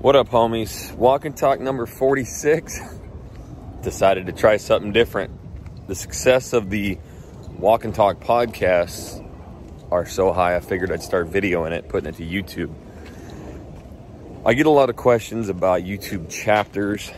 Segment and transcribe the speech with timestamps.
[0.00, 0.94] What up, homies?
[0.94, 2.80] Walk and talk number 46.
[3.82, 5.30] Decided to try something different.
[5.88, 6.98] The success of the
[7.58, 9.22] Walk and Talk podcasts
[9.90, 12.74] are so high, I figured I'd start videoing it, putting it to YouTube.
[14.46, 17.12] I get a lot of questions about YouTube chapters,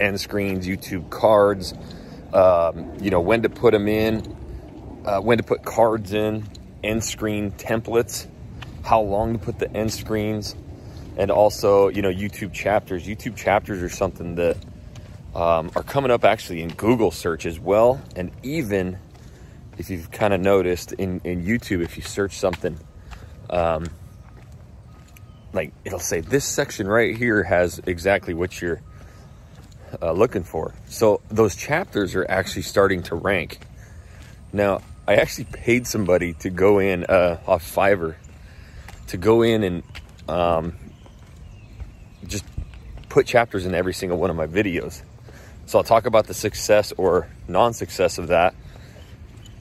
[0.00, 1.74] end screens, YouTube cards,
[2.32, 4.34] um, you know, when to put them in,
[5.04, 6.48] uh, when to put cards in,
[6.82, 8.26] end screen templates,
[8.82, 10.56] how long to put the end screens
[11.20, 13.06] and also you know YouTube chapters.
[13.06, 14.56] YouTube chapters are something that
[15.34, 18.98] um, are coming up actually in Google search as well, and even
[19.76, 22.76] if you've kind of noticed in in YouTube, if you search something.
[23.50, 23.86] Um,
[25.52, 28.80] like it'll say this section right here has exactly what you're
[30.00, 30.72] uh, looking for.
[30.86, 33.66] So those chapters are actually starting to rank.
[34.52, 38.14] Now, I actually paid somebody to go in uh, off Fiverr
[39.08, 39.82] to go in and
[40.28, 40.76] um,
[42.30, 42.44] just
[43.10, 45.02] put chapters in every single one of my videos.
[45.66, 48.54] So I'll talk about the success or non-success of that.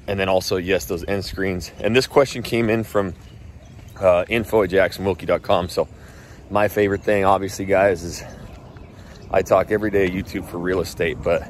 [0.07, 1.71] And then also, yes, those end screens.
[1.81, 3.13] And this question came in from
[3.99, 5.69] uh, info at jacksonwilkey.com.
[5.69, 5.87] So
[6.49, 8.23] my favorite thing, obviously, guys, is
[9.29, 11.47] I talk every day YouTube for real estate, but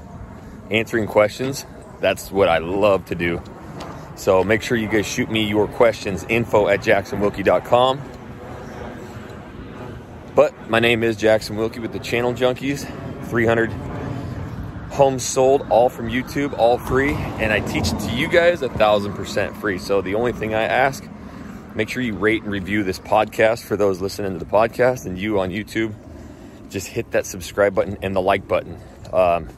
[0.70, 1.66] answering questions,
[2.02, 3.42] that's what I love to do.
[4.16, 8.19] So make sure you guys shoot me your questions, info at jacksonwilkey.com.
[10.40, 12.90] But my name is Jackson Wilkey with the Channel Junkies.
[13.28, 13.70] 300
[14.90, 17.12] homes sold, all from YouTube, all free.
[17.14, 19.78] And I teach it to you guys a thousand percent free.
[19.80, 21.04] So the only thing I ask,
[21.76, 25.20] make sure you rate and review this podcast for those listening to the podcast and
[25.20, 25.94] you on YouTube.
[26.70, 28.80] Just hit that subscribe button and the like button.
[29.12, 29.50] Um,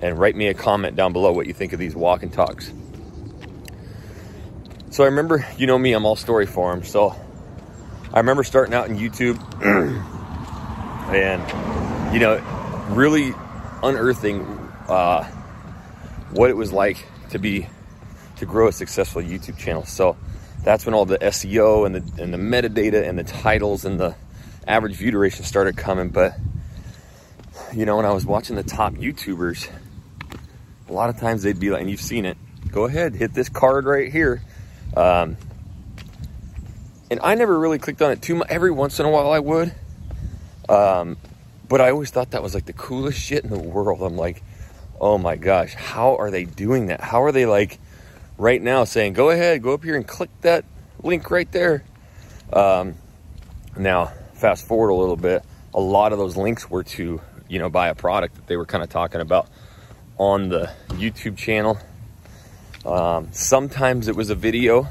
[0.00, 2.72] and write me a comment down below what you think of these walk and talks.
[4.90, 6.84] So I remember, you know me, I'm all story form.
[6.84, 7.16] So
[8.14, 10.14] I remember starting out in YouTube.
[11.08, 12.38] and you know,
[12.90, 13.34] really
[13.82, 14.42] unearthing
[14.88, 15.24] uh,
[16.30, 17.68] what it was like to be
[18.36, 19.84] to grow a successful YouTube channel.
[19.84, 20.16] So
[20.64, 24.14] that's when all the SEO and the and the metadata and the titles and the
[24.66, 26.08] average view duration started coming.
[26.08, 26.34] But
[27.72, 29.68] you know, when I was watching the top YouTubers,
[30.88, 32.36] a lot of times they'd be like, and you've seen it.
[32.70, 34.42] Go ahead, hit this card right here.
[34.96, 35.36] Um,
[37.10, 38.48] and I never really clicked on it too much.
[38.50, 39.74] Every once in a while, I would.
[40.68, 41.16] Um,
[41.68, 44.02] but I always thought that was like the coolest shit in the world.
[44.02, 44.42] I'm like,
[45.00, 47.00] oh my gosh, how are they doing that?
[47.00, 47.78] How are they like
[48.36, 50.64] right now saying, go ahead, go up here and click that
[51.02, 51.84] link right there?
[52.52, 52.94] Um,
[53.76, 57.68] now, fast forward a little bit, a lot of those links were to, you know,
[57.68, 59.48] buy a product that they were kind of talking about
[60.16, 61.78] on the YouTube channel.
[62.84, 64.88] Um, sometimes it was a video,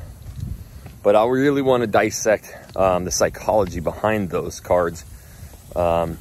[1.02, 5.04] but I really want to dissect um, the psychology behind those cards
[5.78, 6.18] um,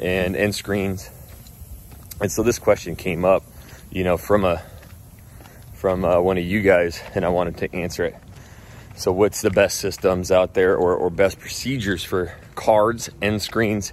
[0.00, 1.10] and end screens.
[2.20, 3.44] And so this question came up,
[3.90, 4.62] you know, from a
[5.74, 8.16] from uh, one of you guys, and I wanted to answer it.
[8.96, 13.92] So, what's the best systems out there, or, or best procedures for cards, end screens,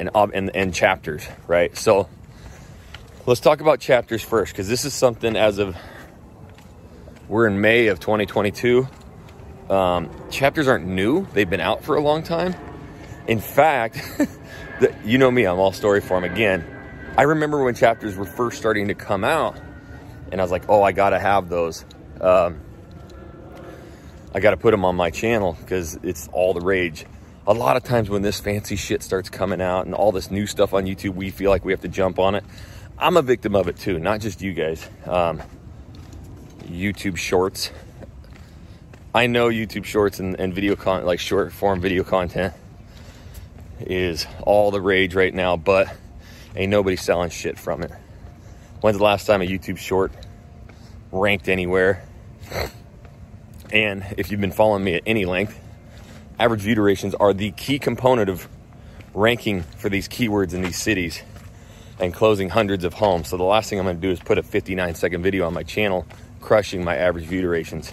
[0.00, 1.76] and, and and chapters, right?
[1.76, 2.08] So,
[3.26, 5.76] let's talk about chapters first, because this is something as of
[7.28, 8.88] we're in May of 2022.
[9.70, 12.56] Um, chapters aren't new; they've been out for a long time.
[13.26, 13.94] In fact,
[14.80, 16.64] the, you know me, I'm all story form again.
[17.16, 19.56] I remember when chapters were first starting to come out,
[20.30, 21.84] and I was like, oh, I gotta have those.
[22.20, 22.60] Um,
[24.34, 27.04] I gotta put them on my channel because it's all the rage.
[27.46, 30.46] A lot of times when this fancy shit starts coming out and all this new
[30.46, 32.44] stuff on YouTube, we feel like we have to jump on it.
[32.98, 34.88] I'm a victim of it too, not just you guys.
[35.06, 35.42] Um,
[36.62, 37.70] YouTube shorts.
[39.14, 42.54] I know YouTube shorts and, and video content, like short form video content,
[43.86, 45.88] is all the rage right now, but
[46.56, 47.90] ain't nobody selling shit from it.
[48.80, 50.12] When's the last time a YouTube short
[51.10, 52.04] ranked anywhere?
[53.72, 55.58] And if you've been following me at any length,
[56.38, 58.48] average view durations are the key component of
[59.14, 61.22] ranking for these keywords in these cities
[61.98, 63.28] and closing hundreds of homes.
[63.28, 65.54] So the last thing I'm going to do is put a 59 second video on
[65.54, 66.06] my channel
[66.40, 67.92] crushing my average view durations.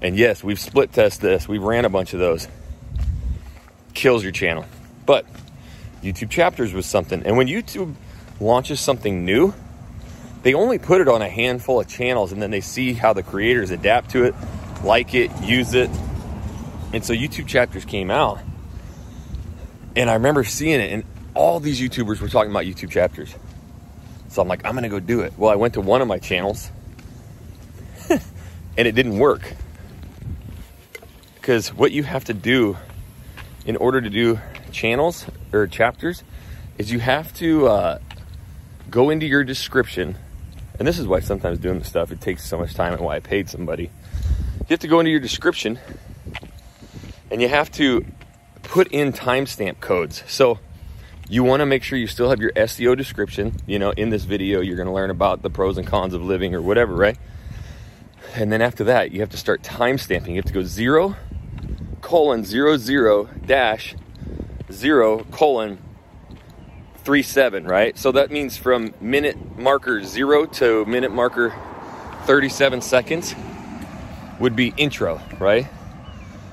[0.00, 1.48] And yes, we've split test this.
[1.48, 2.48] We've ran a bunch of those.
[3.94, 4.64] Kills your channel.
[5.08, 5.24] But
[6.02, 7.22] YouTube chapters was something.
[7.24, 7.94] And when YouTube
[8.40, 9.54] launches something new,
[10.42, 13.22] they only put it on a handful of channels and then they see how the
[13.22, 14.34] creators adapt to it,
[14.84, 15.88] like it, use it.
[16.92, 18.40] And so YouTube chapters came out.
[19.96, 23.34] And I remember seeing it, and all these YouTubers were talking about YouTube chapters.
[24.28, 25.32] So I'm like, I'm gonna go do it.
[25.38, 26.70] Well, I went to one of my channels
[28.10, 28.20] and
[28.76, 29.54] it didn't work.
[31.36, 32.76] Because what you have to do
[33.64, 34.38] in order to do
[34.70, 36.22] channels or chapters
[36.76, 37.98] is you have to uh,
[38.90, 40.16] go into your description.
[40.78, 43.16] And this is why sometimes doing this stuff, it takes so much time and why
[43.16, 43.84] I paid somebody.
[43.84, 45.78] You have to go into your description
[47.30, 48.04] and you have to
[48.62, 50.22] put in timestamp codes.
[50.26, 50.58] So
[51.28, 53.54] you want to make sure you still have your SEO description.
[53.66, 56.22] You know, in this video, you're going to learn about the pros and cons of
[56.22, 57.18] living or whatever, right?
[58.34, 60.28] And then after that, you have to start timestamping.
[60.28, 61.16] You have to go zero
[62.00, 63.94] colon zero zero dash
[64.70, 65.78] zero colon
[67.04, 67.96] three seven, right?
[67.96, 71.54] So that means from minute marker zero to minute marker
[72.28, 73.34] 37 seconds
[74.38, 75.66] would be intro, right?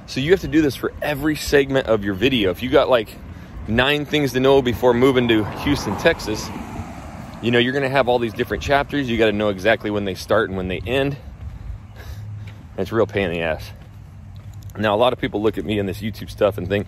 [0.08, 2.50] So you have to do this for every segment of your video.
[2.50, 3.10] If you got like
[3.68, 6.48] nine things to know before moving to Houston, Texas,
[7.42, 9.10] you know, you're going to have all these different chapters.
[9.10, 11.18] You got to know exactly when they start and when they end.
[12.78, 13.70] It's real pain in the ass.
[14.78, 16.88] Now, a lot of people look at me in this YouTube stuff and think,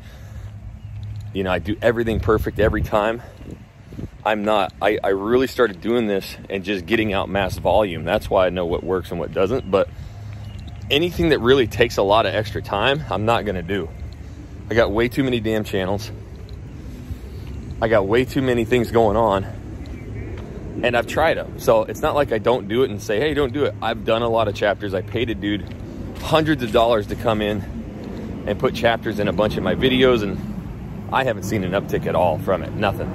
[1.38, 3.22] you know, I do everything perfect every time.
[4.26, 4.74] I'm not.
[4.82, 8.06] I, I really started doing this and just getting out mass volume.
[8.06, 9.70] That's why I know what works and what doesn't.
[9.70, 9.88] But
[10.90, 13.88] anything that really takes a lot of extra time, I'm not going to do.
[14.72, 16.10] I got way too many damn channels.
[17.84, 19.44] I got way too many things going on.
[20.82, 21.60] And I've tried them.
[21.60, 23.76] So it's not like I don't do it and say, hey, don't do it.
[23.80, 24.96] I've done a lot of chapters.
[24.96, 25.72] I paid a dude
[26.20, 27.62] hundreds of dollars to come in
[28.48, 30.57] and put chapters in a bunch of my videos, and
[31.12, 32.74] I haven't seen an uptick at all from it.
[32.74, 33.12] Nothing.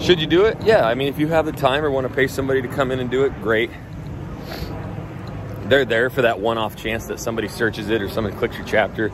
[0.00, 0.58] Should you do it?
[0.62, 0.86] Yeah.
[0.86, 3.00] I mean, if you have the time or want to pay somebody to come in
[3.00, 3.70] and do it, great.
[5.64, 8.66] They're there for that one off chance that somebody searches it or somebody clicks your
[8.66, 9.12] chapter,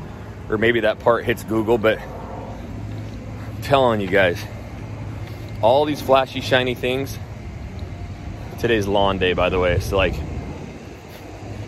[0.49, 1.79] or maybe that part hits Google.
[1.79, 4.43] But I'm telling you guys,
[5.61, 7.19] all these flashy, shiny things.
[8.59, 9.79] Today's lawn day, by the way.
[9.79, 10.15] So, like,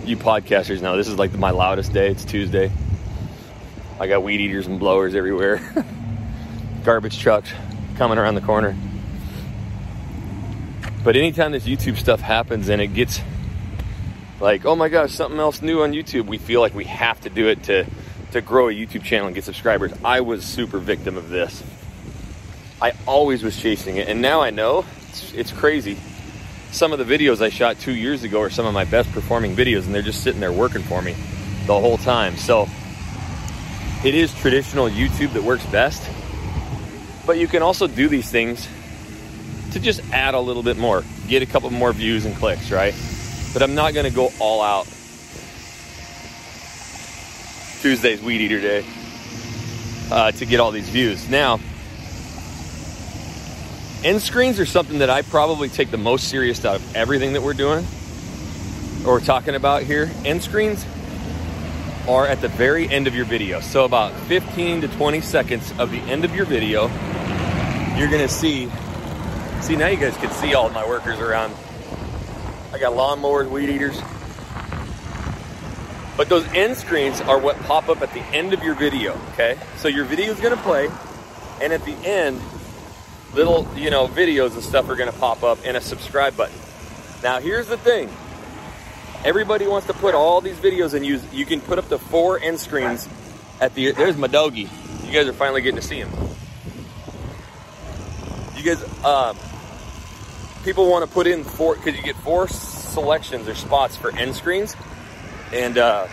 [0.04, 2.08] you podcasters know this is like my loudest day.
[2.08, 2.72] It's Tuesday.
[4.00, 5.60] I got weed eaters and blowers everywhere,
[6.84, 7.52] garbage trucks
[7.96, 8.74] coming around the corner.
[11.04, 13.20] But anytime this YouTube stuff happens and it gets
[14.40, 17.28] like, oh my gosh, something else new on YouTube, we feel like we have to
[17.28, 17.84] do it to
[18.32, 19.92] to grow a YouTube channel and get subscribers.
[20.02, 21.62] I was super victim of this.
[22.80, 25.98] I always was chasing it, and now I know it's, it's crazy.
[26.70, 29.54] Some of the videos I shot two years ago are some of my best performing
[29.56, 31.14] videos, and they're just sitting there working for me
[31.66, 32.36] the whole time.
[32.36, 32.66] So
[34.04, 36.02] it is traditional YouTube that works best,
[37.26, 38.66] but you can also do these things
[39.72, 42.94] to just add a little bit more, get a couple more views and clicks, right?
[43.52, 44.86] But I'm not gonna go all out.
[47.82, 48.84] Tuesday's weed eater day
[50.10, 51.28] uh, to get all these views.
[51.28, 51.60] Now,
[54.02, 57.42] end screens are something that I probably take the most serious out of everything that
[57.42, 57.86] we're doing
[59.06, 60.10] or talking about here.
[60.24, 60.84] End screens
[62.10, 63.60] are at the very end of your video.
[63.60, 66.88] So about 15 to 20 seconds of the end of your video,
[67.96, 68.70] you're gonna see
[69.62, 71.54] See, now you guys can see all my workers around.
[72.72, 74.00] I got lawnmowers, weed eaters.
[76.16, 79.58] But those end screens are what pop up at the end of your video, okay?
[79.76, 80.88] So your video is gonna play,
[81.60, 82.40] and at the end,
[83.34, 86.58] little, you know, videos and stuff are gonna pop up and a subscribe button.
[87.22, 88.08] Now here's the thing.
[89.22, 92.40] Everybody wants to put all these videos and use, you can put up to four
[92.40, 93.06] end screens
[93.60, 94.68] at the, there's my doggy.
[95.04, 96.10] You guys are finally getting to see him.
[98.56, 99.36] You guys, um,
[100.64, 104.34] people want to put in four because you get four selections or spots for end
[104.34, 104.74] screens,
[105.52, 106.06] and uh,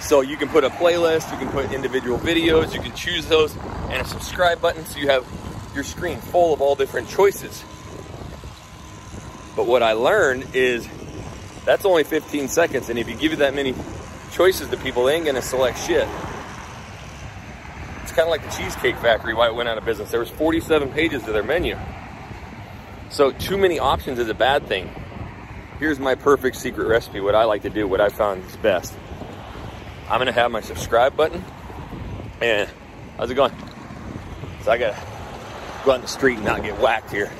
[0.00, 3.56] so you can put a playlist, you can put individual videos, you can choose those,
[3.90, 5.26] and a subscribe button, so you have
[5.74, 7.62] your screen full of all different choices.
[9.56, 10.86] But what I learned is
[11.64, 13.74] that's only 15 seconds, and if you give that many
[14.32, 16.08] choices to people, they ain't gonna select shit.
[18.02, 20.10] It's kind of like the Cheesecake Factory, why it went out of business.
[20.10, 21.78] There was 47 pages to their menu.
[23.10, 24.90] So too many options is a bad thing.
[25.78, 28.94] Here's my perfect secret recipe, what I like to do, what I found is best.
[30.08, 31.44] I'm gonna have my subscribe button,
[32.40, 32.68] and
[33.16, 33.52] how's it going?
[34.62, 34.96] So I gotta
[35.84, 37.30] go out in the street and not get whacked here.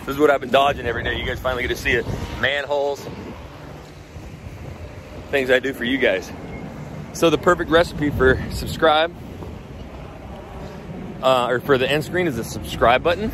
[0.00, 1.18] This is what I've been dodging every day.
[1.18, 2.04] You guys finally get to see it.
[2.42, 3.06] Manholes,
[5.30, 6.30] things I do for you guys.
[7.14, 9.14] So the perfect recipe for subscribe,
[11.22, 13.30] uh, or for the end screen is the subscribe button.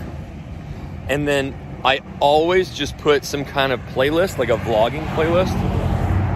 [1.08, 5.54] And then I always just put some kind of playlist, like a vlogging playlist.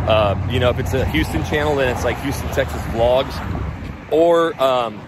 [0.08, 3.32] Uh, you know, if it's a Houston channel, then it's like Houston, Texas vlogs
[4.10, 5.00] or um,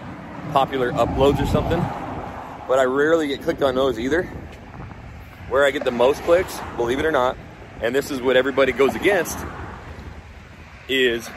[0.51, 1.79] popular uploads or something.
[2.67, 4.23] But I rarely get clicked on those either.
[5.49, 7.37] Where I get the most clicks, believe it or not,
[7.81, 9.37] and this is what everybody goes against,
[10.87, 11.27] is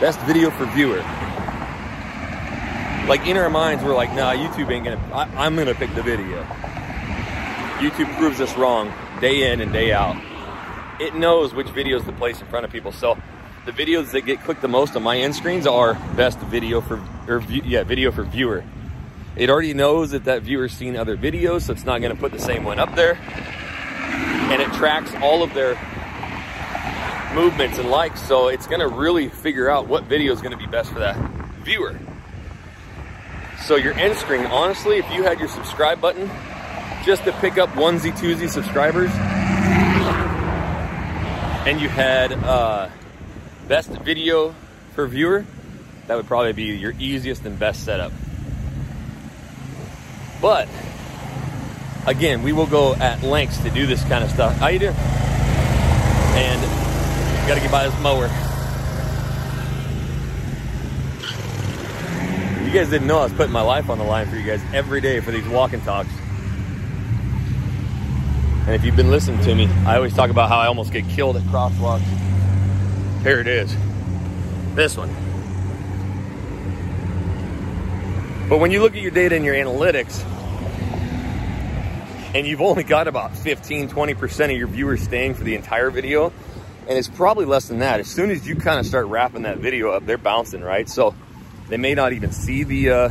[0.00, 1.02] best video for viewer.
[3.08, 6.02] like in our minds, we're like, nah, YouTube ain't gonna, I, I'm gonna pick the
[6.02, 6.42] video.
[7.78, 10.16] YouTube proves us wrong day in and day out.
[11.00, 12.90] It knows which videos to place in front of people.
[12.90, 13.18] So
[13.66, 17.00] the videos that get clicked the most on my end screens are best video for,
[17.28, 18.64] or yeah, video for viewer.
[19.36, 22.38] It already knows that that viewer's seen other videos, so it's not gonna put the
[22.38, 23.18] same one up there.
[24.50, 25.74] And it tracks all of their
[27.34, 30.92] movements and likes, so it's gonna really figure out what video is gonna be best
[30.92, 31.16] for that
[31.62, 31.98] viewer.
[33.64, 36.30] So your end screen, honestly, if you had your subscribe button
[37.04, 39.10] just to pick up onesie, twosie subscribers,
[41.66, 42.88] and you had uh,
[43.66, 44.54] best video
[44.94, 45.44] for viewer,
[46.06, 48.12] that would probably be your easiest and best setup.
[50.40, 50.68] But
[52.06, 54.56] again, we will go at lengths to do this kind of stuff.
[54.56, 54.94] How you doing?
[56.36, 56.60] And
[57.48, 58.28] gotta get by this mower.
[62.64, 64.60] You guys didn't know I was putting my life on the line for you guys
[64.72, 66.10] every day for these walk and talks.
[68.66, 71.08] And if you've been listening to me, I always talk about how I almost get
[71.08, 72.02] killed at crosswalks.
[73.22, 73.74] Here it is.
[74.74, 75.08] This one.
[78.48, 80.24] But when you look at your data and your analytics,
[82.34, 86.32] and you've only got about 15, 20% of your viewers staying for the entire video,
[86.88, 88.00] and it's probably less than that.
[88.00, 90.88] As soon as you kind of start wrapping that video up, they're bouncing, right?
[90.88, 91.14] So
[91.68, 93.10] they may not even see the uh,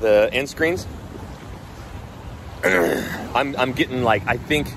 [0.00, 0.86] the end screens.
[2.64, 4.68] I'm, I'm getting like, I think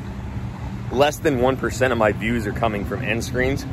[0.92, 3.66] less than 1% of my views are coming from end screens.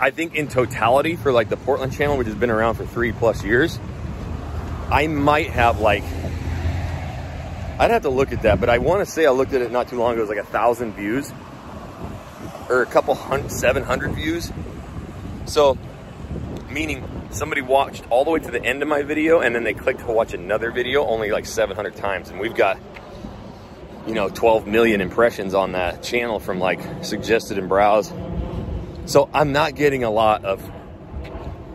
[0.00, 3.12] I think in totality for like the Portland channel, which has been around for three
[3.12, 3.78] plus years,
[4.90, 6.04] I might have like,
[7.78, 9.72] I'd have to look at that, but I want to say I looked at it
[9.72, 10.20] not too long ago.
[10.20, 11.32] It was like a thousand views
[12.68, 14.52] or a couple hundred, 700 views.
[15.46, 15.76] So
[16.70, 19.74] meaning somebody watched all the way to the end of my video and then they
[19.74, 22.30] clicked to watch another video only like 700 times.
[22.30, 22.78] And we've got,
[24.06, 28.12] you know, 12 million impressions on that channel from like suggested and browse.
[29.06, 30.62] So I'm not getting a lot of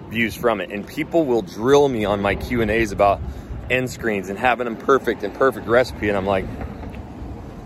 [0.10, 0.72] views from it.
[0.72, 3.22] And people will drill me on my Q and A's about
[3.70, 6.10] end screens and having them perfect and perfect recipe.
[6.10, 6.46] And I'm like,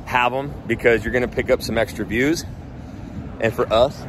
[0.06, 2.46] have them because you're going to pick up some extra views.
[3.40, 4.06] And for us,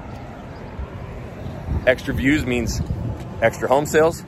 [1.86, 2.80] extra views means
[3.40, 4.24] extra home sales.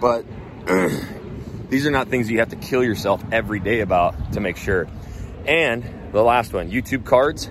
[0.00, 0.24] But
[1.68, 4.86] these are not things you have to kill yourself every day about to make sure.
[5.46, 7.50] And the last one, YouTube cards.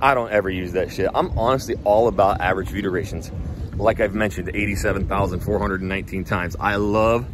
[0.00, 1.08] I don't ever use that shit.
[1.14, 3.30] I'm honestly all about average view durations.
[3.76, 6.56] Like I've mentioned 87,419 times.
[6.60, 7.26] I love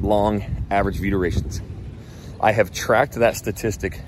[0.00, 1.60] long average view durations.
[2.40, 4.00] I have tracked that statistic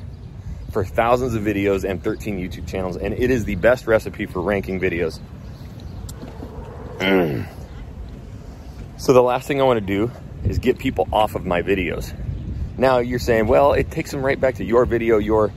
[0.72, 4.40] for thousands of videos and 13 YouTube channels, and it is the best recipe for
[4.40, 5.18] ranking videos.
[8.98, 10.10] so the last thing I want to do
[10.44, 12.14] is get people off of my videos.
[12.76, 15.52] Now you're saying, well, it takes them right back to your video, your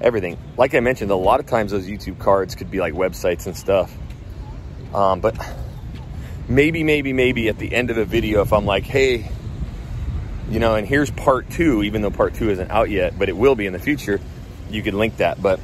[0.00, 0.38] everything.
[0.56, 3.56] Like I mentioned, a lot of times those YouTube cards could be like websites and
[3.56, 3.94] stuff.
[4.94, 5.36] Um, but
[6.48, 9.30] maybe, maybe, maybe at the end of the video, if I'm like, hey,
[10.50, 13.36] you know, and here's part two, even though part two isn't out yet, but it
[13.36, 14.20] will be in the future,
[14.70, 15.40] you could link that.
[15.40, 15.60] But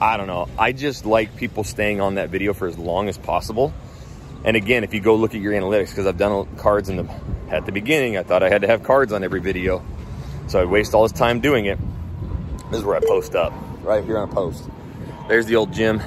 [0.00, 0.48] I don't know.
[0.58, 3.72] I just like people staying on that video for as long as possible
[4.46, 7.08] and again, if you go look at your analytics, because I've done cards in the
[7.50, 9.84] at the beginning, I thought I had to have cards on every video.
[10.46, 11.78] So I'd waste all this time doing it.
[12.70, 13.52] This is where I post up,
[13.82, 14.68] right here on a post.
[15.28, 16.00] There's the old gym.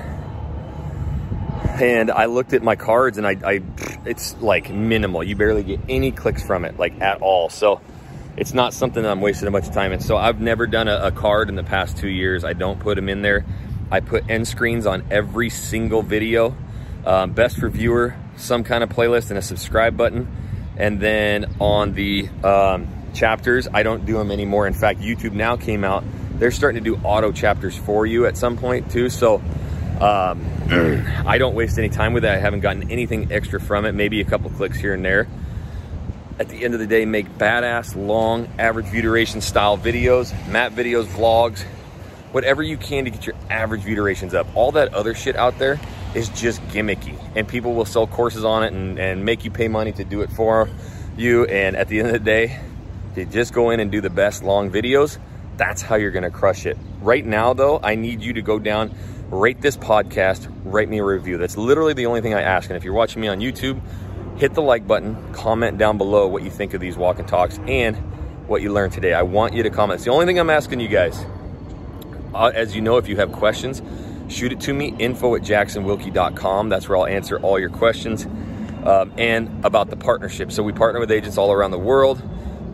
[1.81, 3.61] And I looked at my cards and I, I
[4.05, 5.21] it's like minimal.
[5.21, 7.49] You barely get any clicks from it, like at all.
[7.49, 7.81] So
[8.39, 9.99] it's not something that I'm wasting a bunch of time in.
[9.99, 12.45] So I've never done a, a card in the past two years.
[12.45, 13.45] I don't put them in there.
[13.91, 16.55] I put end screens on every single video.
[17.05, 20.27] Um, best for viewer, some kind of playlist and a subscribe button.
[20.77, 24.67] And then on the um, chapters, I don't do them anymore.
[24.67, 26.05] In fact, YouTube now came out.
[26.35, 29.09] They're starting to do auto chapters for you at some point too.
[29.09, 29.41] So
[29.99, 30.45] um,
[31.27, 32.31] I don't waste any time with it.
[32.31, 33.91] I haven't gotten anything extra from it.
[33.91, 35.27] Maybe a couple clicks here and there.
[36.39, 40.71] At the end of the day, make badass, long, average view duration style videos, map
[40.71, 41.63] videos, vlogs,
[42.31, 44.47] whatever you can to get your average view durations up.
[44.55, 45.79] All that other shit out there,
[46.13, 49.67] is just gimmicky and people will sell courses on it and, and make you pay
[49.67, 50.69] money to do it for
[51.15, 52.59] you and at the end of the day
[53.15, 55.19] you just go in and do the best long videos
[55.57, 58.93] that's how you're gonna crush it right now though i need you to go down
[59.29, 62.77] rate this podcast write me a review that's literally the only thing i ask and
[62.77, 63.79] if you're watching me on youtube
[64.39, 67.59] hit the like button comment down below what you think of these walk and talks
[67.67, 67.97] and
[68.47, 70.79] what you learned today i want you to comment it's the only thing i'm asking
[70.79, 71.25] you guys
[72.35, 73.81] uh, as you know if you have questions
[74.29, 76.69] shoot it to me, info at jacksonwilkey.com.
[76.69, 78.27] That's where I'll answer all your questions.
[78.85, 80.51] um, and about the partnership.
[80.51, 82.21] So we partner with agents all around the world.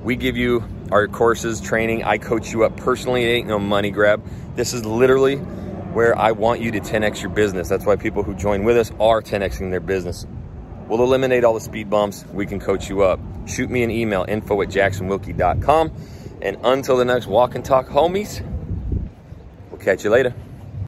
[0.04, 2.04] We give you our courses, training.
[2.04, 3.26] I coach you up personally.
[3.26, 4.24] It ain't no money grab.
[4.56, 7.70] This is literally where I want you to 10x your business.
[7.70, 10.28] That's why people who join with us are 10xing their business.
[10.88, 12.26] We'll eliminate all the speed bumps.
[12.32, 13.20] We can coach you up.
[13.48, 15.92] Shoot me an email, info at jacksonwilkey.com.
[16.42, 18.46] And until the next walk and talk, homies,
[19.72, 20.34] we'll catch you later.